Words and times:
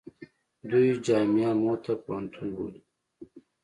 دوی 0.69 0.89
جامعه 1.05 1.51
موته 1.63 1.93
پوهنتون 2.03 2.47
بولي. 2.55 2.81